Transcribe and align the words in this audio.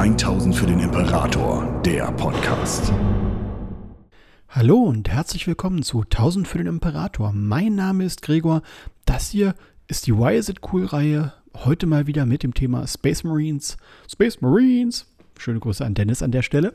1000 0.00 0.56
für 0.56 0.64
den 0.64 0.80
Imperator, 0.80 1.82
der 1.84 2.10
Podcast. 2.12 2.90
Hallo 4.48 4.78
und 4.78 5.10
herzlich 5.10 5.46
willkommen 5.46 5.82
zu 5.82 6.00
1000 6.00 6.48
für 6.48 6.56
den 6.56 6.68
Imperator. 6.68 7.32
Mein 7.34 7.74
Name 7.74 8.04
ist 8.04 8.22
Gregor. 8.22 8.62
Das 9.04 9.28
hier 9.28 9.54
ist 9.88 10.06
die 10.06 10.16
Why 10.16 10.38
Is 10.38 10.48
It 10.48 10.60
Cool 10.72 10.86
Reihe. 10.86 11.34
Heute 11.54 11.84
mal 11.84 12.06
wieder 12.06 12.24
mit 12.24 12.42
dem 12.42 12.54
Thema 12.54 12.86
Space 12.86 13.24
Marines. 13.24 13.76
Space 14.10 14.40
Marines. 14.40 15.04
Schöne 15.38 15.60
Grüße 15.60 15.84
an 15.84 15.92
Dennis 15.92 16.22
an 16.22 16.32
der 16.32 16.40
Stelle. 16.40 16.72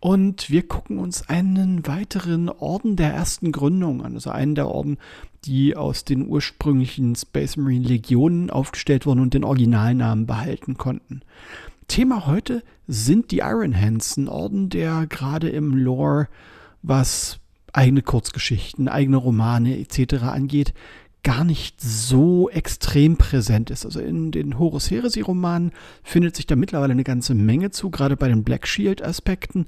Und 0.00 0.50
wir 0.50 0.66
gucken 0.66 0.98
uns 0.98 1.28
einen 1.28 1.86
weiteren 1.86 2.48
Orden 2.48 2.96
der 2.96 3.12
ersten 3.12 3.52
Gründung 3.52 4.02
an. 4.02 4.14
Also 4.14 4.30
einen 4.30 4.56
der 4.56 4.66
Orden, 4.66 4.98
die 5.44 5.76
aus 5.76 6.04
den 6.04 6.26
ursprünglichen 6.26 7.14
Space 7.14 7.56
Marine 7.56 7.86
Legionen 7.86 8.50
aufgestellt 8.50 9.06
wurden 9.06 9.20
und 9.20 9.32
den 9.32 9.44
Originalnamen 9.44 10.26
behalten 10.26 10.76
konnten. 10.76 11.22
Thema 11.92 12.24
heute 12.24 12.62
sind 12.86 13.32
die 13.32 13.40
Iron 13.40 13.78
Hands, 13.78 14.16
ein 14.16 14.26
Orden, 14.26 14.70
der 14.70 15.06
gerade 15.06 15.50
im 15.50 15.76
Lore, 15.76 16.28
was 16.80 17.38
eigene 17.70 18.00
Kurzgeschichten, 18.00 18.88
eigene 18.88 19.18
Romane 19.18 19.78
etc. 19.78 20.22
angeht, 20.22 20.72
gar 21.22 21.44
nicht 21.44 21.82
so 21.82 22.48
extrem 22.48 23.18
präsent 23.18 23.68
ist. 23.68 23.84
Also 23.84 24.00
in 24.00 24.30
den 24.32 24.58
Horus 24.58 24.90
Heresy 24.90 25.20
Romanen 25.20 25.72
findet 26.02 26.34
sich 26.34 26.46
da 26.46 26.56
mittlerweile 26.56 26.92
eine 26.92 27.04
ganze 27.04 27.34
Menge 27.34 27.72
zu, 27.72 27.90
gerade 27.90 28.16
bei 28.16 28.28
den 28.28 28.42
Black 28.42 28.66
Shield 28.66 29.04
Aspekten. 29.04 29.66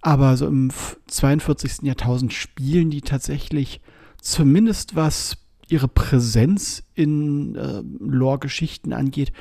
Aber 0.00 0.38
so 0.38 0.46
im 0.46 0.70
42. 1.06 1.82
Jahrtausend 1.82 2.32
spielen 2.32 2.88
die 2.88 3.02
tatsächlich 3.02 3.82
zumindest 4.22 4.96
was 4.96 5.36
ihre 5.68 5.88
Präsenz 5.88 6.82
in 6.94 7.56
äh, 7.56 7.82
Lore-Geschichten 7.98 8.94
angeht, 8.94 9.32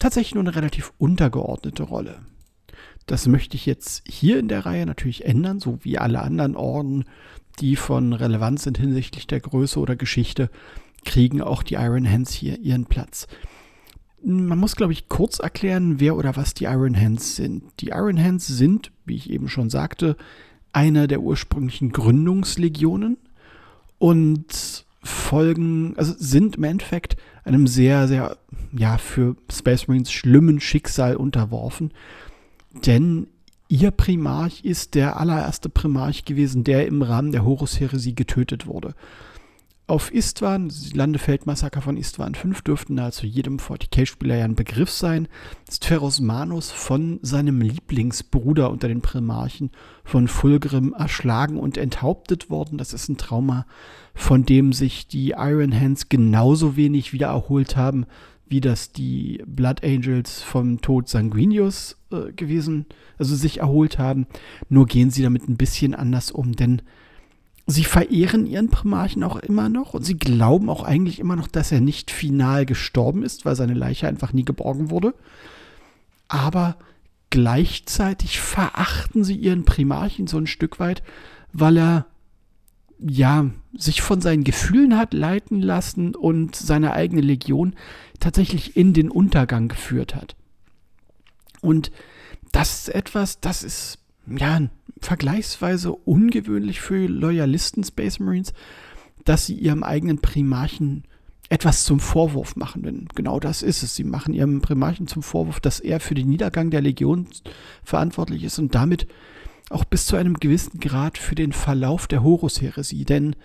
tatsächlich 0.00 0.34
nur 0.34 0.42
eine 0.42 0.56
relativ 0.56 0.92
untergeordnete 0.98 1.84
Rolle. 1.84 2.18
Das 3.06 3.26
möchte 3.26 3.56
ich 3.56 3.66
jetzt 3.66 4.02
hier 4.08 4.38
in 4.38 4.48
der 4.48 4.66
Reihe 4.66 4.86
natürlich 4.86 5.24
ändern, 5.24 5.60
so 5.60 5.78
wie 5.82 5.98
alle 5.98 6.22
anderen 6.22 6.56
Orden, 6.56 7.04
die 7.60 7.76
von 7.76 8.12
Relevanz 8.12 8.64
sind 8.64 8.78
hinsichtlich 8.78 9.26
der 9.26 9.40
Größe 9.40 9.78
oder 9.78 9.96
Geschichte, 9.96 10.50
kriegen 11.04 11.42
auch 11.42 11.62
die 11.62 11.74
Iron 11.74 12.10
Hands 12.10 12.30
hier 12.30 12.58
ihren 12.58 12.86
Platz. 12.86 13.26
Man 14.22 14.58
muss, 14.58 14.76
glaube 14.76 14.92
ich, 14.92 15.08
kurz 15.08 15.38
erklären, 15.38 15.98
wer 15.98 16.16
oder 16.16 16.36
was 16.36 16.52
die 16.52 16.64
Iron 16.64 16.98
Hands 16.98 17.36
sind. 17.36 17.64
Die 17.80 17.88
Iron 17.88 18.22
Hands 18.22 18.46
sind, 18.46 18.92
wie 19.06 19.16
ich 19.16 19.30
eben 19.30 19.48
schon 19.48 19.70
sagte, 19.70 20.16
einer 20.72 21.06
der 21.06 21.20
ursprünglichen 21.20 21.90
Gründungslegionen 21.90 23.16
und 23.98 24.84
folgen, 25.02 25.94
also 25.96 26.14
sind 26.16 26.56
im 26.56 26.64
Endeffekt 26.64 27.09
einem 27.50 27.66
sehr, 27.66 28.08
sehr, 28.08 28.36
ja, 28.72 28.98
für 28.98 29.36
Space 29.52 29.88
Marines 29.88 30.12
schlimmen 30.12 30.60
Schicksal 30.60 31.16
unterworfen. 31.16 31.92
Denn 32.86 33.26
ihr 33.68 33.90
Primarch 33.90 34.64
ist 34.64 34.94
der 34.94 35.18
allererste 35.18 35.68
Primarch 35.68 36.24
gewesen, 36.24 36.64
der 36.64 36.86
im 36.86 37.02
Rahmen 37.02 37.32
der 37.32 37.44
Horus-Heresie 37.44 38.14
getötet 38.14 38.66
wurde 38.66 38.94
auf 39.90 40.14
Istvan, 40.14 40.68
das 40.68 40.94
Landefeldmassaker 40.94 41.82
von 41.82 41.96
Istvan 41.96 42.36
5 42.36 42.62
dürften 42.62 42.94
nahezu 42.94 43.26
jedem 43.26 43.56
40k-Spieler 43.56 44.36
ja 44.36 44.44
ein 44.44 44.54
Begriff 44.54 44.88
sein, 44.88 45.26
ist 45.68 45.84
Feros 45.84 46.20
Manus 46.20 46.70
von 46.70 47.18
seinem 47.22 47.60
Lieblingsbruder 47.60 48.70
unter 48.70 48.86
den 48.86 49.00
Primarchen 49.00 49.72
von 50.04 50.28
Fulgrim 50.28 50.94
erschlagen 50.96 51.58
und 51.58 51.76
enthauptet 51.76 52.50
worden. 52.50 52.78
Das 52.78 52.94
ist 52.94 53.08
ein 53.08 53.16
Trauma, 53.16 53.66
von 54.14 54.44
dem 54.44 54.72
sich 54.72 55.08
die 55.08 55.30
Iron 55.30 55.78
Hands 55.78 56.08
genauso 56.08 56.76
wenig 56.76 57.12
wieder 57.12 57.26
erholt 57.26 57.76
haben, 57.76 58.06
wie 58.46 58.60
das 58.60 58.92
die 58.92 59.42
Blood 59.44 59.84
Angels 59.84 60.40
vom 60.40 60.80
Tod 60.80 61.08
Sanguinius 61.08 61.96
äh, 62.12 62.32
gewesen, 62.32 62.86
also 63.18 63.34
sich 63.34 63.58
erholt 63.58 63.98
haben. 63.98 64.28
Nur 64.68 64.86
gehen 64.86 65.10
sie 65.10 65.24
damit 65.24 65.48
ein 65.48 65.56
bisschen 65.56 65.96
anders 65.96 66.30
um, 66.30 66.52
denn 66.54 66.82
Sie 67.66 67.84
verehren 67.84 68.46
ihren 68.46 68.68
Primarchen 68.68 69.22
auch 69.22 69.36
immer 69.36 69.68
noch 69.68 69.94
und 69.94 70.04
sie 70.04 70.18
glauben 70.18 70.68
auch 70.68 70.82
eigentlich 70.82 71.20
immer 71.20 71.36
noch, 71.36 71.46
dass 71.46 71.70
er 71.70 71.80
nicht 71.80 72.10
final 72.10 72.66
gestorben 72.66 73.22
ist, 73.22 73.44
weil 73.44 73.54
seine 73.54 73.74
Leiche 73.74 74.08
einfach 74.08 74.32
nie 74.32 74.44
geborgen 74.44 74.90
wurde. 74.90 75.14
Aber 76.28 76.76
gleichzeitig 77.30 78.40
verachten 78.40 79.24
sie 79.24 79.36
ihren 79.36 79.64
Primarchen 79.64 80.26
so 80.26 80.38
ein 80.38 80.46
Stück 80.46 80.80
weit, 80.80 81.02
weil 81.52 81.76
er 81.76 82.06
ja 82.98 83.50
sich 83.72 84.02
von 84.02 84.20
seinen 84.20 84.44
Gefühlen 84.44 84.96
hat 84.96 85.14
leiten 85.14 85.62
lassen 85.62 86.14
und 86.14 86.56
seine 86.56 86.92
eigene 86.92 87.22
Legion 87.22 87.74
tatsächlich 88.18 88.76
in 88.76 88.92
den 88.92 89.10
Untergang 89.10 89.68
geführt 89.68 90.14
hat. 90.14 90.36
Und 91.60 91.90
das 92.52 92.80
ist 92.80 92.94
etwas, 92.94 93.40
das 93.40 93.62
ist 93.62 93.98
ja, 94.26 94.60
vergleichsweise 95.00 95.92
ungewöhnlich 95.92 96.80
für 96.80 97.06
Loyalisten 97.06 97.84
Space 97.84 98.20
Marines, 98.20 98.52
dass 99.24 99.46
sie 99.46 99.54
ihrem 99.54 99.82
eigenen 99.82 100.18
Primarchen 100.18 101.04
etwas 101.48 101.84
zum 101.84 102.00
Vorwurf 102.00 102.56
machen. 102.56 102.82
Denn 102.82 103.08
genau 103.14 103.40
das 103.40 103.62
ist 103.62 103.82
es. 103.82 103.96
Sie 103.96 104.04
machen 104.04 104.32
ihrem 104.32 104.62
Primarchen 104.62 105.08
zum 105.08 105.22
Vorwurf, 105.22 105.60
dass 105.60 105.80
er 105.80 106.00
für 106.00 106.14
den 106.14 106.28
Niedergang 106.28 106.70
der 106.70 106.80
Legion 106.80 107.26
verantwortlich 107.82 108.44
ist 108.44 108.58
und 108.58 108.74
damit 108.74 109.06
auch 109.68 109.84
bis 109.84 110.06
zu 110.06 110.16
einem 110.16 110.34
gewissen 110.34 110.80
Grad 110.80 111.18
für 111.18 111.34
den 111.34 111.52
Verlauf 111.52 112.06
der 112.06 112.22
Horus-Heresie. 112.22 113.04
Denn 113.04 113.36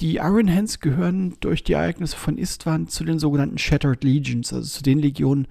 die 0.00 0.16
Iron 0.16 0.52
Hands 0.52 0.80
gehören 0.80 1.36
durch 1.40 1.62
die 1.62 1.74
Ereignisse 1.74 2.16
von 2.16 2.38
Istvan 2.38 2.88
zu 2.88 3.04
den 3.04 3.18
sogenannten 3.18 3.58
Shattered 3.58 4.02
Legions, 4.02 4.52
also 4.52 4.68
zu 4.68 4.82
den 4.82 4.98
Legionen, 4.98 5.46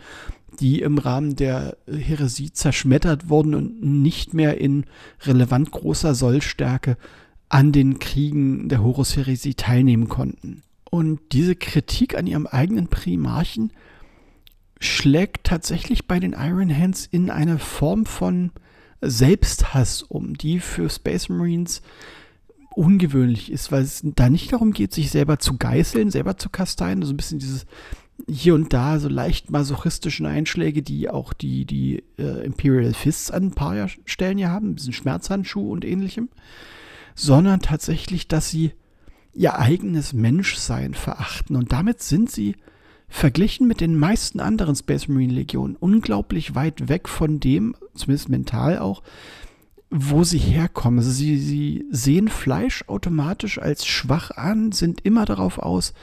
die 0.62 0.82
im 0.82 1.00
Rahmen 1.00 1.36
der 1.36 1.76
Heresie 1.88 2.54
zerschmettert 2.54 3.30
wurden 3.30 3.56
und 3.56 3.82
nicht 3.82 4.34
mehr 4.34 4.62
in 4.62 4.86
relevant 5.24 5.72
großer 5.72 6.14
Sollstärke 6.14 6.98
an 7.50 7.72
den 7.72 8.00
Kriegen 8.00 8.70
der 8.70 8.84
Horus-Heresie 8.84 9.56
teilnehmen 9.56 10.08
konnten. 10.08 10.62
Und 10.90 11.20
diese 11.32 11.56
Kritik 11.56 12.18
an 12.18 12.28
ihrem 12.28 12.46
eigenen 12.46 12.88
Primarchen 12.88 13.74
schlägt 14.80 15.46
tatsächlich 15.46 16.08
bei 16.08 16.20
den 16.20 16.34
Iron 16.34 16.76
Hands 16.76 17.08
in 17.12 17.30
eine 17.30 17.58
Form 17.58 18.06
von 18.06 18.52
Selbsthass 19.02 20.04
um, 20.04 20.38
die 20.38 20.60
für 20.60 20.90
Space 20.90 21.28
Marines 21.28 21.82
ungewöhnlich 22.76 23.52
ist, 23.52 23.72
weil 23.72 23.82
es 23.82 24.02
da 24.04 24.30
nicht 24.30 24.54
darum 24.54 24.74
geht, 24.74 24.94
sich 24.94 25.10
selber 25.10 25.40
zu 25.40 25.58
geißeln, 25.58 26.12
selber 26.12 26.38
zu 26.38 26.50
kasteien, 26.50 27.02
so 27.02 27.12
ein 27.12 27.18
bisschen 27.18 27.40
dieses 27.40 27.66
hier 28.28 28.56
und 28.56 28.74
da 28.74 29.00
so 29.00 29.10
leicht 29.10 29.52
masochistischen 29.52 30.26
Einschläge, 30.26 30.84
die 30.84 31.10
auch 31.10 31.34
die, 31.34 31.66
die 31.66 32.04
äh, 32.18 32.46
Imperial 32.46 32.94
Fists 32.94 33.32
an 33.32 33.46
ein 33.46 33.52
paar 33.52 33.88
Stellen 34.06 34.38
ja 34.38 34.50
haben, 34.50 34.76
diesen 34.76 34.94
Schmerzhandschuh 34.94 35.72
und 35.72 35.86
ähnlichem, 35.86 36.30
sondern 37.16 37.62
tatsächlich, 37.62 38.28
dass 38.28 38.50
sie 38.50 38.74
ihr 39.34 39.58
eigenes 39.58 40.14
Menschsein 40.14 40.94
verachten. 40.94 41.56
Und 41.56 41.72
damit 41.72 42.02
sind 42.02 42.30
sie 42.30 42.56
verglichen 43.08 43.68
mit 43.68 43.82
den 43.82 43.98
meisten 43.98 44.40
anderen 44.40 44.76
Space 44.76 45.08
Marine 45.08 45.34
Legionen 45.34 45.76
unglaublich 45.76 46.56
weit 46.56 46.88
weg 46.88 47.10
von 47.10 47.40
dem, 47.40 47.76
zumindest 47.94 48.30
mental 48.30 48.80
auch, 48.80 49.04
wo 49.90 50.24
sie 50.24 50.38
herkommen. 50.38 51.00
Also 51.00 51.12
sie, 51.12 51.38
sie 51.38 51.86
sehen 51.92 52.30
Fleisch 52.30 52.86
automatisch 52.88 53.60
als 53.60 53.86
schwach 53.86 54.32
an, 54.32 54.72
sind 54.72 55.02
immer 55.02 55.26
darauf 55.26 55.60
aus, 55.60 55.94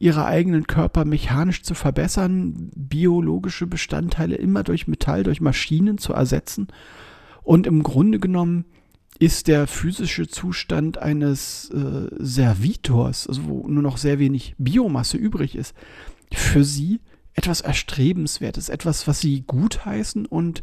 ihre 0.00 0.24
eigenen 0.24 0.66
Körper 0.66 1.04
mechanisch 1.04 1.62
zu 1.62 1.74
verbessern, 1.74 2.70
biologische 2.74 3.66
Bestandteile 3.66 4.34
immer 4.34 4.62
durch 4.64 4.88
Metall, 4.88 5.22
durch 5.22 5.42
Maschinen 5.42 5.98
zu 5.98 6.14
ersetzen. 6.14 6.68
Und 7.42 7.66
im 7.66 7.82
Grunde 7.82 8.18
genommen 8.18 8.64
ist 9.18 9.46
der 9.46 9.66
physische 9.66 10.26
Zustand 10.26 10.96
eines 10.96 11.70
äh, 11.70 12.08
Servitors, 12.18 13.26
also 13.26 13.44
wo 13.44 13.68
nur 13.68 13.82
noch 13.82 13.98
sehr 13.98 14.18
wenig 14.18 14.54
Biomasse 14.56 15.18
übrig 15.18 15.54
ist, 15.54 15.74
für 16.32 16.64
sie 16.64 17.00
etwas 17.34 17.60
Erstrebenswertes, 17.60 18.70
etwas, 18.70 19.06
was 19.06 19.20
sie 19.20 19.44
gutheißen 19.46 20.24
und 20.24 20.62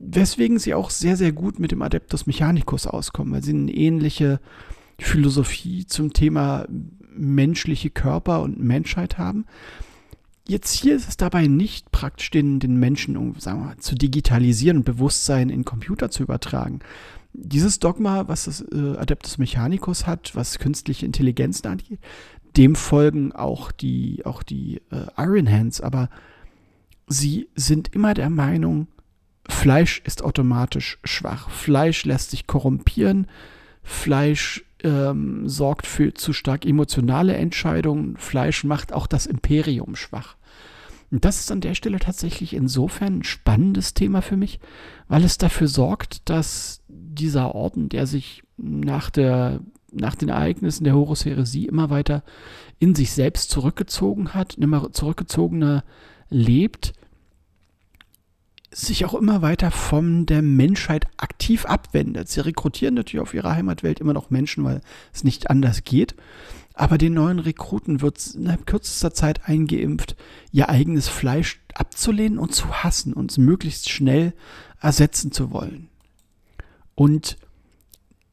weswegen 0.00 0.58
sie 0.58 0.74
auch 0.74 0.90
sehr, 0.90 1.16
sehr 1.16 1.30
gut 1.30 1.60
mit 1.60 1.70
dem 1.70 1.82
Adeptus 1.82 2.26
Mechanicus 2.26 2.88
auskommen, 2.88 3.32
weil 3.32 3.44
sie 3.44 3.52
eine 3.52 3.72
ähnliche 3.72 4.40
Philosophie 4.98 5.86
zum 5.86 6.12
Thema 6.12 6.66
menschliche 7.18 7.90
Körper 7.90 8.42
und 8.42 8.58
Menschheit 8.58 9.18
haben. 9.18 9.44
Jetzt 10.46 10.72
hier 10.72 10.96
ist 10.96 11.08
es 11.08 11.16
dabei 11.16 11.46
nicht 11.46 11.92
praktisch, 11.92 12.30
den, 12.30 12.58
den 12.58 12.78
Menschen 12.78 13.16
um, 13.16 13.38
sagen 13.38 13.60
wir 13.60 13.66
mal, 13.66 13.76
zu 13.76 13.94
digitalisieren 13.94 14.78
und 14.78 14.84
Bewusstsein 14.84 15.50
in 15.50 15.64
Computer 15.64 16.10
zu 16.10 16.22
übertragen. 16.22 16.80
Dieses 17.34 17.78
Dogma, 17.78 18.28
was 18.28 18.44
das 18.44 18.62
äh, 18.62 18.96
Adeptus 18.96 19.36
Mechanicus 19.36 20.06
hat, 20.06 20.34
was 20.34 20.58
künstliche 20.58 21.04
Intelligenz 21.04 21.62
angeht, 21.64 22.00
dem 22.56 22.74
folgen 22.74 23.32
auch 23.32 23.70
die, 23.70 24.24
auch 24.24 24.42
die 24.42 24.80
äh, 24.90 25.06
Iron 25.18 25.50
Hands, 25.50 25.80
aber 25.82 26.08
sie 27.06 27.48
sind 27.54 27.94
immer 27.94 28.14
der 28.14 28.30
Meinung, 28.30 28.88
Fleisch 29.48 30.02
ist 30.04 30.22
automatisch 30.22 30.98
schwach. 31.04 31.48
Fleisch 31.50 32.04
lässt 32.04 32.30
sich 32.30 32.46
korrumpieren. 32.46 33.26
Fleisch 33.82 34.64
ähm, 34.84 35.48
sorgt 35.48 35.86
für 35.86 36.14
zu 36.14 36.32
stark 36.32 36.64
emotionale 36.64 37.34
Entscheidungen. 37.34 38.16
Fleisch 38.16 38.64
macht 38.64 38.92
auch 38.92 39.06
das 39.06 39.26
Imperium 39.26 39.96
schwach. 39.96 40.36
Und 41.10 41.24
das 41.24 41.40
ist 41.40 41.50
an 41.50 41.60
der 41.60 41.74
Stelle 41.74 41.98
tatsächlich 41.98 42.54
insofern 42.54 43.18
ein 43.18 43.24
spannendes 43.24 43.94
Thema 43.94 44.20
für 44.20 44.36
mich, 44.36 44.60
weil 45.08 45.24
es 45.24 45.38
dafür 45.38 45.68
sorgt, 45.68 46.28
dass 46.28 46.82
dieser 46.88 47.54
Orden, 47.54 47.88
der 47.88 48.06
sich 48.06 48.42
nach, 48.58 49.08
der, 49.08 49.60
nach 49.90 50.14
den 50.14 50.28
Ereignissen 50.28 50.84
der 50.84 50.94
Horus-Heresie 50.94 51.66
immer 51.66 51.88
weiter 51.88 52.22
in 52.78 52.94
sich 52.94 53.12
selbst 53.12 53.50
zurückgezogen 53.50 54.34
hat, 54.34 54.54
immer 54.54 54.92
zurückgezogener 54.92 55.82
lebt, 56.28 56.92
sich 58.70 59.06
auch 59.06 59.14
immer 59.14 59.40
weiter 59.40 59.70
von 59.70 60.26
der 60.26 60.42
Menschheit 60.42 61.06
aktiv 61.48 61.64
abwendet. 61.64 62.28
Sie 62.28 62.44
rekrutieren 62.44 62.92
natürlich 62.92 63.22
auf 63.22 63.32
ihrer 63.32 63.54
Heimatwelt 63.54 64.00
immer 64.00 64.12
noch 64.12 64.28
Menschen, 64.28 64.64
weil 64.64 64.82
es 65.14 65.24
nicht 65.24 65.48
anders 65.48 65.82
geht. 65.82 66.14
Aber 66.74 66.98
den 66.98 67.14
neuen 67.14 67.38
Rekruten 67.38 68.02
wird 68.02 68.34
innerhalb 68.34 68.66
kürzester 68.66 69.14
Zeit 69.14 69.48
eingeimpft, 69.48 70.14
ihr 70.52 70.68
eigenes 70.68 71.08
Fleisch 71.08 71.60
abzulehnen 71.72 72.38
und 72.38 72.54
zu 72.54 72.68
hassen 72.84 73.14
und 73.14 73.30
es 73.30 73.38
möglichst 73.38 73.88
schnell 73.88 74.34
ersetzen 74.78 75.32
zu 75.32 75.50
wollen. 75.50 75.88
Und 76.94 77.38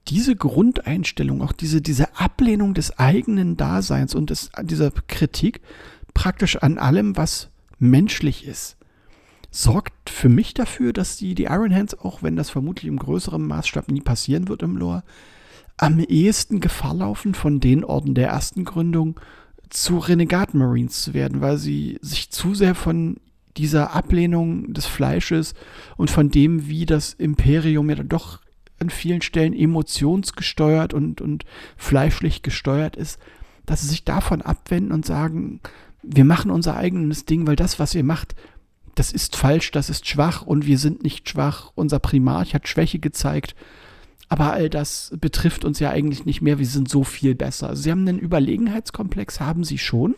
diese 0.10 0.36
Grundeinstellung, 0.36 1.42
auch 1.42 1.54
diese, 1.54 1.82
diese 1.82 2.18
Ablehnung 2.18 2.74
des 2.74 3.00
eigenen 3.00 3.56
Daseins 3.56 4.14
und 4.14 4.30
des, 4.30 4.52
dieser 4.62 4.92
Kritik 4.92 5.62
praktisch 6.14 6.58
an 6.58 6.78
allem, 6.78 7.16
was 7.16 7.50
menschlich 7.80 8.46
ist, 8.46 8.76
sorgt 9.56 10.10
für 10.10 10.28
mich 10.28 10.54
dafür, 10.54 10.92
dass 10.92 11.16
die, 11.16 11.34
die 11.34 11.46
Iron 11.46 11.74
Hands, 11.74 11.98
auch 12.00 12.22
wenn 12.22 12.36
das 12.36 12.50
vermutlich 12.50 12.90
im 12.90 13.00
größeren 13.00 13.42
Maßstab 13.42 13.90
nie 13.90 14.02
passieren 14.02 14.50
wird 14.50 14.64
im 14.64 14.76
Lore, 14.76 15.04
am 15.78 16.00
ehesten 16.00 16.60
Gefahr 16.60 16.94
laufen, 16.94 17.34
von 17.34 17.62
den 17.62 17.86
Orden 17.86 18.16
der 18.16 18.28
ersten 18.28 18.66
Gründung 18.66 19.18
zu 19.70 19.98
Renegade 19.98 20.58
Marines 20.58 21.04
zu 21.04 21.14
werden, 21.14 21.40
weil 21.40 21.58
sie 21.58 21.98
sich 22.02 22.32
zu 22.32 22.54
sehr 22.54 22.76
von 22.76 23.18
dieser 23.56 23.96
Ablehnung 23.96 24.74
des 24.74 24.86
Fleisches 24.86 25.54
und 25.96 26.12
von 26.12 26.30
dem, 26.30 26.68
wie 26.68 26.86
das 26.86 27.14
Imperium 27.14 27.90
ja 27.90 27.96
doch 27.96 28.42
an 28.80 28.90
vielen 28.90 29.22
Stellen 29.22 29.54
emotionsgesteuert 29.54 30.94
und, 30.94 31.22
und 31.22 31.46
fleischlich 31.78 32.42
gesteuert 32.42 32.98
ist, 32.98 33.20
dass 33.66 33.82
sie 33.82 33.88
sich 33.88 34.04
davon 34.04 34.42
abwenden 34.42 34.92
und 34.92 35.06
sagen, 35.06 35.62
wir 36.04 36.26
machen 36.26 36.52
unser 36.52 36.76
eigenes 36.76 37.24
Ding, 37.24 37.48
weil 37.48 37.56
das, 37.56 37.80
was 37.80 37.96
ihr 37.96 38.04
macht, 38.04 38.36
das 38.96 39.12
ist 39.12 39.36
falsch, 39.36 39.72
das 39.72 39.90
ist 39.90 40.08
schwach 40.08 40.42
und 40.42 40.66
wir 40.66 40.78
sind 40.78 41.04
nicht 41.04 41.30
schwach. 41.30 41.72
Unser 41.76 42.00
Primarch 42.00 42.54
hat 42.54 42.68
Schwäche 42.68 43.00
gezeigt 43.00 43.56
aber 44.28 44.54
all 44.54 44.70
das 44.70 45.14
betrifft 45.20 45.66
uns 45.66 45.80
ja 45.80 45.92
eigentlich 45.92 46.26
nicht 46.26 46.42
mehr. 46.42 46.58
Wir 46.58 46.66
sind 46.66 46.90
so 46.90 47.04
viel 47.04 47.36
besser. 47.36 47.76
Sie 47.76 47.92
haben 47.92 48.08
einen 48.08 48.20
Überlegenheitskomplex, 48.20 49.40
haben 49.40 49.64
sie 49.64 49.78
schon 49.78 50.16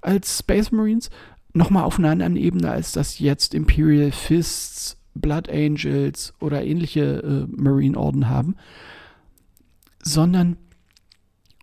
als 0.00 0.38
Space 0.38 0.72
Marines. 0.72 1.10
Nochmal 1.52 1.84
auf 1.84 1.98
einer 1.98 2.10
anderen 2.10 2.36
Ebene, 2.36 2.70
als 2.70 2.92
das 2.92 3.18
jetzt 3.18 3.54
Imperial 3.54 4.12
Fists, 4.12 4.96
Blood 5.14 5.50
Angels 5.50 6.32
oder 6.40 6.64
ähnliche 6.64 7.02
äh, 7.02 7.46
Marine-Orden 7.54 8.30
haben. 8.30 8.56
Sondern 10.02 10.56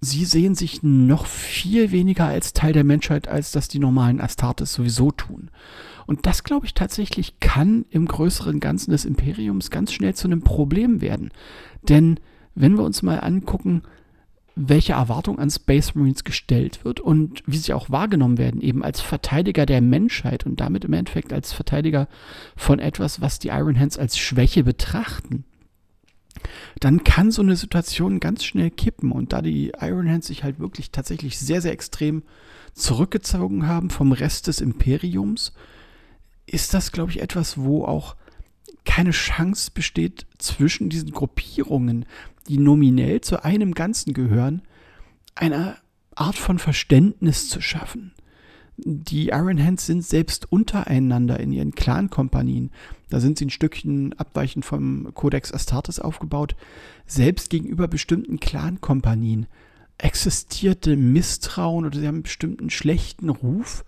sie 0.01 0.25
sehen 0.25 0.55
sich 0.55 0.83
noch 0.83 1.25
viel 1.25 1.91
weniger 1.91 2.25
als 2.25 2.53
Teil 2.53 2.73
der 2.73 2.83
Menschheit, 2.83 3.27
als 3.27 3.51
das 3.51 3.67
die 3.67 3.79
normalen 3.79 4.21
Astartes 4.21 4.73
sowieso 4.73 5.11
tun. 5.11 5.49
Und 6.05 6.25
das, 6.25 6.43
glaube 6.43 6.65
ich, 6.65 6.73
tatsächlich 6.73 7.39
kann 7.39 7.85
im 7.89 8.07
größeren 8.07 8.59
Ganzen 8.59 8.91
des 8.91 9.05
Imperiums 9.05 9.69
ganz 9.69 9.93
schnell 9.93 10.15
zu 10.15 10.27
einem 10.27 10.41
Problem 10.41 11.01
werden. 11.01 11.29
Denn 11.87 12.19
wenn 12.55 12.75
wir 12.75 12.83
uns 12.83 13.03
mal 13.03 13.19
angucken, 13.19 13.83
welche 14.55 14.93
Erwartung 14.93 15.39
an 15.39 15.49
Space 15.49 15.95
Marines 15.95 16.23
gestellt 16.23 16.83
wird 16.83 16.99
und 16.99 17.43
wie 17.45 17.57
sie 17.57 17.73
auch 17.73 17.89
wahrgenommen 17.89 18.37
werden, 18.37 18.61
eben 18.61 18.83
als 18.83 18.99
Verteidiger 18.99 19.65
der 19.65 19.81
Menschheit 19.81 20.45
und 20.45 20.59
damit 20.59 20.83
im 20.83 20.93
Endeffekt 20.93 21.31
als 21.31 21.53
Verteidiger 21.53 22.07
von 22.57 22.79
etwas, 22.79 23.21
was 23.21 23.39
die 23.39 23.49
Iron 23.49 23.79
Hands 23.79 23.97
als 23.97 24.17
Schwäche 24.17 24.63
betrachten, 24.63 25.45
dann 26.79 27.03
kann 27.03 27.31
so 27.31 27.41
eine 27.41 27.55
Situation 27.55 28.19
ganz 28.19 28.43
schnell 28.43 28.71
kippen. 28.71 29.11
Und 29.11 29.33
da 29.33 29.41
die 29.41 29.71
Iron 29.79 30.09
Hands 30.09 30.25
sich 30.25 30.43
halt 30.43 30.59
wirklich 30.59 30.91
tatsächlich 30.91 31.37
sehr, 31.39 31.61
sehr 31.61 31.73
extrem 31.73 32.23
zurückgezogen 32.73 33.67
haben 33.67 33.89
vom 33.89 34.11
Rest 34.11 34.47
des 34.47 34.61
Imperiums, 34.61 35.53
ist 36.45 36.73
das, 36.73 36.91
glaube 36.91 37.11
ich, 37.11 37.21
etwas, 37.21 37.57
wo 37.57 37.85
auch 37.85 38.15
keine 38.85 39.11
Chance 39.11 39.71
besteht 39.73 40.25
zwischen 40.37 40.89
diesen 40.89 41.11
Gruppierungen, 41.11 42.05
die 42.47 42.57
nominell 42.57 43.21
zu 43.21 43.43
einem 43.43 43.73
Ganzen 43.73 44.13
gehören, 44.13 44.63
eine 45.35 45.77
Art 46.15 46.37
von 46.37 46.59
Verständnis 46.59 47.49
zu 47.49 47.61
schaffen. 47.61 48.13
Die 48.85 49.29
Iron 49.29 49.63
Hands 49.63 49.85
sind 49.85 50.05
selbst 50.05 50.51
untereinander 50.51 51.39
in 51.39 51.51
ihren 51.51 51.73
Clan-Kompanien, 51.73 52.71
da 53.09 53.19
sind 53.19 53.37
sie 53.37 53.45
ein 53.45 53.49
Stückchen 53.49 54.13
abweichend 54.13 54.65
vom 54.65 55.11
Codex 55.13 55.51
Astartes 55.53 55.99
aufgebaut, 55.99 56.55
selbst 57.05 57.49
gegenüber 57.49 57.87
bestimmten 57.87 58.39
Clan-Kompanien 58.39 59.47
existierte 59.99 60.95
Misstrauen 60.95 61.85
oder 61.85 61.99
sie 61.99 62.07
haben 62.07 62.15
einen 62.15 62.23
bestimmten 62.23 62.69
schlechten 62.69 63.29
Ruf 63.29 63.85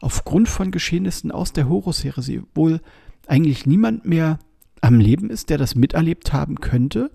aufgrund 0.00 0.48
von 0.48 0.70
Geschehnissen 0.70 1.32
aus 1.32 1.52
der 1.52 1.68
Horus-Heresie 1.68 2.42
wohl 2.54 2.80
eigentlich 3.26 3.66
niemand 3.66 4.04
mehr 4.04 4.38
am 4.82 5.00
Leben 5.00 5.30
ist, 5.30 5.50
der 5.50 5.58
das 5.58 5.74
miterlebt 5.74 6.32
haben 6.32 6.56
könnte, 6.60 7.10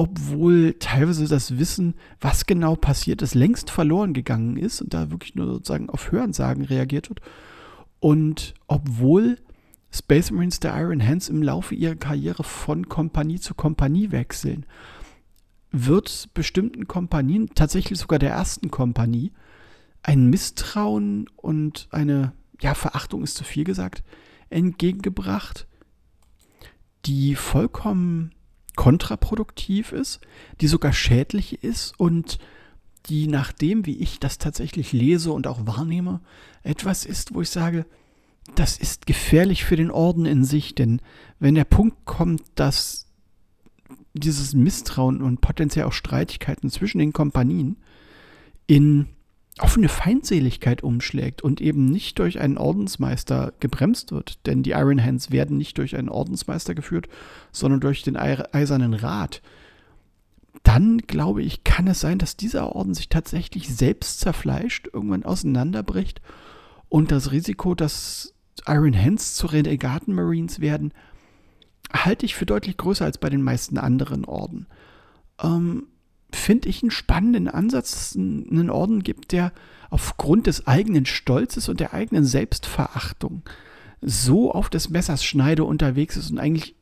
obwohl 0.00 0.76
teilweise 0.78 1.28
das 1.28 1.58
Wissen, 1.58 1.92
was 2.22 2.46
genau 2.46 2.74
passiert 2.74 3.20
ist, 3.20 3.34
längst 3.34 3.70
verloren 3.70 4.14
gegangen 4.14 4.56
ist 4.56 4.80
und 4.80 4.94
da 4.94 5.10
wirklich 5.10 5.34
nur 5.34 5.44
sozusagen 5.44 5.90
auf 5.90 6.10
Hörensagen 6.10 6.64
reagiert 6.64 7.10
wird. 7.10 7.20
Und 7.98 8.54
obwohl 8.66 9.36
Space 9.90 10.30
Marines 10.30 10.58
der 10.58 10.74
Iron 10.80 11.06
Hands 11.06 11.28
im 11.28 11.42
Laufe 11.42 11.74
ihrer 11.74 11.96
Karriere 11.96 12.44
von 12.44 12.88
Kompanie 12.88 13.40
zu 13.40 13.52
Kompanie 13.52 14.10
wechseln, 14.10 14.64
wird 15.70 16.30
bestimmten 16.32 16.88
Kompanien, 16.88 17.50
tatsächlich 17.54 17.98
sogar 17.98 18.18
der 18.18 18.30
ersten 18.30 18.70
Kompanie, 18.70 19.32
ein 20.02 20.30
Misstrauen 20.30 21.28
und 21.36 21.88
eine, 21.90 22.32
ja, 22.62 22.72
Verachtung 22.72 23.22
ist 23.22 23.36
zu 23.36 23.44
viel 23.44 23.64
gesagt, 23.64 24.02
entgegengebracht, 24.48 25.66
die 27.04 27.34
vollkommen 27.34 28.32
kontraproduktiv 28.80 29.92
ist, 29.92 30.20
die 30.62 30.66
sogar 30.66 30.94
schädlich 30.94 31.62
ist 31.62 31.92
und 32.00 32.38
die 33.06 33.26
nach 33.26 33.52
dem, 33.52 33.84
wie 33.84 33.98
ich 33.98 34.20
das 34.20 34.38
tatsächlich 34.38 34.94
lese 34.94 35.32
und 35.32 35.46
auch 35.46 35.66
wahrnehme, 35.66 36.22
etwas 36.62 37.04
ist, 37.04 37.34
wo 37.34 37.42
ich 37.42 37.50
sage, 37.50 37.84
das 38.54 38.78
ist 38.78 39.06
gefährlich 39.06 39.66
für 39.66 39.76
den 39.76 39.90
Orden 39.90 40.24
in 40.24 40.44
sich, 40.44 40.74
denn 40.74 41.02
wenn 41.38 41.56
der 41.56 41.66
Punkt 41.66 42.06
kommt, 42.06 42.40
dass 42.54 43.06
dieses 44.14 44.54
Misstrauen 44.54 45.20
und 45.20 45.42
potenziell 45.42 45.84
auch 45.84 45.92
Streitigkeiten 45.92 46.70
zwischen 46.70 47.00
den 47.00 47.12
Kompanien 47.12 47.76
in 48.66 49.08
offene 49.58 49.88
Feindseligkeit 49.88 50.82
umschlägt 50.82 51.42
und 51.42 51.60
eben 51.60 51.86
nicht 51.86 52.18
durch 52.18 52.40
einen 52.40 52.56
Ordensmeister 52.56 53.52
gebremst 53.60 54.12
wird. 54.12 54.46
Denn 54.46 54.62
die 54.62 54.70
Iron 54.70 55.02
Hands 55.02 55.30
werden 55.30 55.58
nicht 55.58 55.76
durch 55.78 55.96
einen 55.96 56.08
Ordensmeister 56.08 56.74
geführt, 56.74 57.08
sondern 57.52 57.80
durch 57.80 58.02
den 58.02 58.16
Eisernen 58.16 58.94
Rat. 58.94 59.42
Dann, 60.62 60.98
glaube 60.98 61.42
ich, 61.42 61.64
kann 61.64 61.86
es 61.86 62.00
sein, 62.00 62.18
dass 62.18 62.36
dieser 62.36 62.74
Orden 62.74 62.94
sich 62.94 63.08
tatsächlich 63.08 63.68
selbst 63.74 64.20
zerfleischt, 64.20 64.88
irgendwann 64.92 65.24
auseinanderbricht 65.24 66.20
und 66.88 67.10
das 67.10 67.32
Risiko, 67.32 67.74
dass 67.74 68.34
Iron 68.66 68.96
Hands 68.96 69.34
zu 69.34 69.46
Renegaten 69.46 70.12
Marines 70.14 70.60
werden, 70.60 70.92
halte 71.92 72.26
ich 72.26 72.34
für 72.34 72.46
deutlich 72.46 72.76
größer 72.76 73.04
als 73.04 73.18
bei 73.18 73.30
den 73.30 73.42
meisten 73.42 73.78
anderen 73.78 74.24
Orden. 74.24 74.66
Ähm, 75.42 75.86
finde 76.36 76.68
ich 76.68 76.82
einen 76.82 76.90
spannenden 76.90 77.48
Ansatz, 77.48 77.90
dass 77.92 78.10
es 78.10 78.16
einen 78.16 78.70
Orden 78.70 79.02
gibt, 79.02 79.32
der 79.32 79.52
aufgrund 79.90 80.46
des 80.46 80.66
eigenen 80.66 81.06
Stolzes 81.06 81.68
und 81.68 81.80
der 81.80 81.94
eigenen 81.94 82.24
Selbstverachtung 82.24 83.42
so 84.00 84.52
auf 84.52 84.70
des 84.70 84.88
Messers 84.88 85.24
Schneide 85.24 85.64
unterwegs 85.64 86.16
ist 86.16 86.30
und 86.30 86.38
eigentlich 86.38 86.74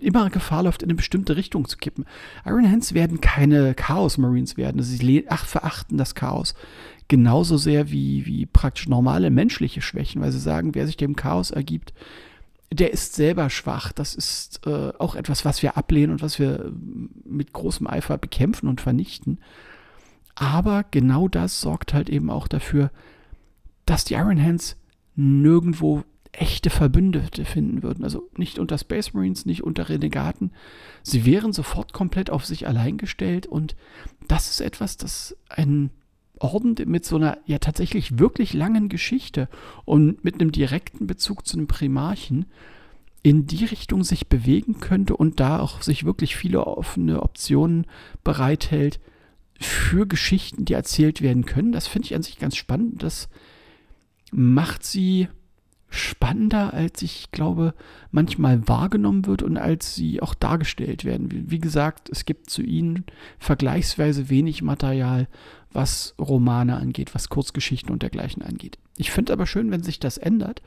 immer 0.00 0.28
Gefahr 0.28 0.64
läuft, 0.64 0.82
in 0.82 0.90
eine 0.90 0.96
bestimmte 0.96 1.36
Richtung 1.36 1.68
zu 1.68 1.78
kippen. 1.78 2.04
Iron 2.44 2.70
Hands 2.70 2.94
werden 2.94 3.20
keine 3.20 3.74
Chaos 3.74 4.18
Marines 4.18 4.56
werden. 4.56 4.82
Sie 4.82 5.24
ach, 5.28 5.46
verachten 5.46 5.96
das 5.96 6.14
Chaos 6.14 6.54
genauso 7.08 7.56
sehr 7.56 7.90
wie, 7.90 8.26
wie 8.26 8.46
praktisch 8.46 8.88
normale 8.88 9.30
menschliche 9.30 9.82
Schwächen, 9.82 10.22
weil 10.22 10.32
sie 10.32 10.40
sagen, 10.40 10.74
wer 10.74 10.86
sich 10.86 10.96
dem 10.96 11.16
Chaos 11.16 11.50
ergibt, 11.50 11.92
der 12.72 12.92
ist 12.92 13.14
selber 13.14 13.50
schwach. 13.50 13.92
Das 13.92 14.14
ist 14.14 14.66
äh, 14.66 14.92
auch 14.98 15.14
etwas, 15.14 15.44
was 15.44 15.62
wir 15.62 15.76
ablehnen 15.76 16.12
und 16.12 16.22
was 16.22 16.38
wir 16.38 16.72
mit 17.24 17.52
großem 17.52 17.86
Eifer 17.86 18.18
bekämpfen 18.18 18.68
und 18.68 18.80
vernichten. 18.80 19.38
Aber 20.34 20.84
genau 20.90 21.28
das 21.28 21.60
sorgt 21.60 21.94
halt 21.94 22.08
eben 22.10 22.30
auch 22.30 22.48
dafür, 22.48 22.90
dass 23.86 24.04
die 24.04 24.14
Iron 24.14 24.42
Hands 24.42 24.76
nirgendwo 25.14 26.02
echte 26.32 26.70
Verbündete 26.70 27.44
finden 27.44 27.82
würden. 27.82 28.04
Also 28.04 28.28
nicht 28.36 28.58
unter 28.58 28.76
Space 28.76 29.14
Marines, 29.14 29.46
nicht 29.46 29.62
unter 29.62 29.88
Renegaten. 29.88 30.52
Sie 31.02 31.24
wären 31.24 31.52
sofort 31.52 31.92
komplett 31.92 32.30
auf 32.30 32.44
sich 32.44 32.66
allein 32.66 32.98
gestellt 32.98 33.46
und 33.46 33.76
das 34.26 34.50
ist 34.50 34.60
etwas, 34.60 34.96
das 34.96 35.36
einen 35.48 35.90
Orden 36.38 36.74
mit 36.86 37.04
so 37.04 37.16
einer 37.16 37.38
ja 37.46 37.58
tatsächlich 37.58 38.18
wirklich 38.18 38.52
langen 38.52 38.88
Geschichte 38.88 39.48
und 39.84 40.24
mit 40.24 40.34
einem 40.34 40.52
direkten 40.52 41.06
Bezug 41.06 41.46
zu 41.46 41.56
einem 41.56 41.66
Primarchen 41.66 42.46
in 43.22 43.46
die 43.46 43.64
Richtung 43.64 44.04
sich 44.04 44.28
bewegen 44.28 44.80
könnte 44.80 45.16
und 45.16 45.40
da 45.40 45.60
auch 45.60 45.80
sich 45.80 46.04
wirklich 46.04 46.36
viele 46.36 46.66
offene 46.66 47.22
Optionen 47.22 47.86
bereithält 48.22 49.00
für 49.58 50.06
Geschichten, 50.06 50.64
die 50.64 50.74
erzählt 50.74 51.22
werden 51.22 51.46
können. 51.46 51.72
Das 51.72 51.86
finde 51.86 52.06
ich 52.06 52.14
an 52.14 52.22
sich 52.22 52.38
ganz 52.38 52.56
spannend. 52.56 53.02
Das 53.02 53.28
macht 54.30 54.84
sie 54.84 55.28
spannender, 55.94 56.74
als 56.74 57.02
ich 57.02 57.30
glaube, 57.30 57.74
manchmal 58.10 58.66
wahrgenommen 58.68 59.26
wird 59.26 59.42
und 59.42 59.56
als 59.56 59.94
sie 59.94 60.20
auch 60.20 60.34
dargestellt 60.34 61.04
werden. 61.04 61.30
Wie, 61.30 61.50
wie, 61.50 61.58
gesagt, 61.58 62.08
es 62.10 62.24
gibt 62.24 62.50
zu 62.50 62.62
ihnen 62.62 63.04
vergleichsweise 63.38 64.28
wenig 64.28 64.62
Material, 64.62 65.28
was 65.72 66.14
Romane 66.18 66.76
angeht, 66.76 67.14
was 67.14 67.28
Kurzgeschichten 67.28 67.90
und 67.90 68.02
dergleichen 68.02 68.42
angeht. 68.42 68.78
Ich 68.96 69.10
finde 69.10 69.32
aber 69.32 69.46
schön, 69.46 69.70
wenn 69.70 69.82
sich 69.82 69.98
das 69.98 70.18
ändert. 70.18 70.62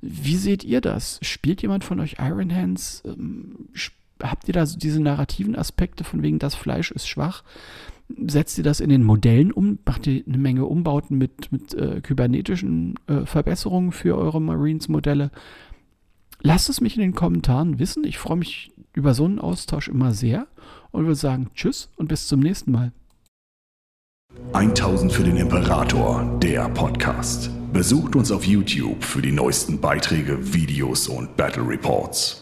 Wie 0.00 0.36
seht 0.36 0.64
ihr 0.64 0.80
das? 0.80 1.18
Spielt 1.22 1.62
jemand 1.62 1.84
von 1.84 1.98
euch 2.00 2.16
Iron 2.20 2.54
Hands? 2.54 3.02
Ähm, 3.04 3.68
habt 4.22 4.48
ihr 4.48 4.54
da 4.54 4.64
so 4.66 4.78
diese 4.78 5.00
narrativen 5.00 5.56
Aspekte 5.56 6.04
von 6.04 6.22
wegen, 6.22 6.38
das 6.38 6.54
Fleisch 6.54 6.90
ist 6.90 7.08
schwach? 7.08 7.42
setzt 8.26 8.58
ihr 8.58 8.64
das 8.64 8.80
in 8.80 8.90
den 8.90 9.04
Modellen 9.04 9.52
um, 9.52 9.78
macht 9.84 10.06
ihr 10.06 10.22
eine 10.26 10.38
Menge 10.38 10.66
Umbauten 10.66 11.18
mit, 11.18 11.52
mit 11.52 11.74
äh, 11.74 12.00
kybernetischen 12.00 12.94
äh, 13.06 13.26
Verbesserungen 13.26 13.92
für 13.92 14.16
eure 14.16 14.40
Marines-Modelle. 14.40 15.30
Lasst 16.42 16.68
es 16.68 16.80
mich 16.80 16.96
in 16.96 17.02
den 17.02 17.14
Kommentaren 17.14 17.78
wissen. 17.78 18.04
Ich 18.04 18.18
freue 18.18 18.36
mich 18.36 18.72
über 18.94 19.14
so 19.14 19.24
einen 19.24 19.38
Austausch 19.38 19.88
immer 19.88 20.12
sehr 20.12 20.46
und 20.90 21.04
würde 21.04 21.14
sagen 21.14 21.50
Tschüss 21.54 21.88
und 21.96 22.08
bis 22.08 22.26
zum 22.26 22.40
nächsten 22.40 22.72
Mal. 22.72 22.92
1000 24.54 25.12
für 25.12 25.24
den 25.24 25.36
Imperator, 25.36 26.38
der 26.42 26.68
Podcast. 26.70 27.50
Besucht 27.72 28.16
uns 28.16 28.30
auf 28.30 28.44
YouTube 28.44 29.02
für 29.04 29.22
die 29.22 29.32
neuesten 29.32 29.80
Beiträge, 29.80 30.52
Videos 30.52 31.08
und 31.08 31.36
Battle 31.36 31.66
Reports. 31.66 32.41